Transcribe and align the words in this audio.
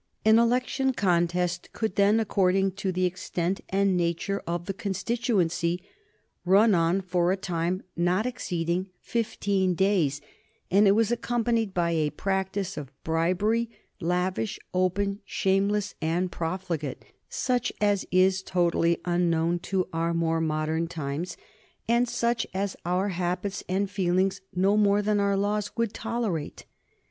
An 0.25 0.39
election 0.39 0.93
contest 0.93 1.69
could 1.73 1.95
then, 1.95 2.19
according 2.19 2.71
to 2.71 2.91
the 2.91 3.05
extent 3.05 3.61
and 3.69 3.95
nature 3.95 4.41
of 4.47 4.65
the 4.65 4.73
constituency, 4.73 5.79
run 6.43 6.73
on 6.73 7.01
for 7.01 7.31
a 7.31 7.37
time 7.37 7.83
not 7.95 8.25
exceeding 8.25 8.89
fifteen 8.99 9.75
days, 9.75 10.19
and 10.71 10.87
it 10.87 10.93
was 10.93 11.11
accompanied 11.11 11.75
by 11.75 11.91
a 11.91 12.09
practice 12.09 12.77
of 12.77 12.91
bribery, 13.03 13.69
lavish, 13.99 14.57
open, 14.73 15.19
shameless, 15.23 15.93
and 16.01 16.31
profligate, 16.31 17.05
such 17.29 17.71
as 17.79 18.03
is 18.09 18.41
totally 18.41 18.97
unknown 19.05 19.59
to 19.59 19.87
our 19.93 20.15
more 20.15 20.41
modern 20.41 20.87
times, 20.87 21.37
and 21.87 22.09
such 22.09 22.47
as 22.55 22.75
our 22.87 23.09
habits 23.09 23.63
and 23.69 23.87
feelings, 23.91 24.41
no 24.55 24.75
more 24.75 25.03
than 25.03 25.19
our 25.19 25.37
laws, 25.37 25.69
would 25.77 25.93
tolerate. 25.93 26.65